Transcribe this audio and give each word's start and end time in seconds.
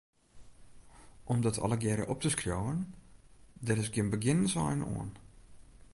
Om 1.23 1.41
dat 1.41 1.59
allegearre 1.59 2.07
op 2.11 2.19
te 2.21 2.29
skriuwen, 2.33 2.79
dêr 3.65 3.81
is 3.83 3.89
gjin 3.93 4.13
begjinnensein 4.13 4.79
oan. 4.95 5.09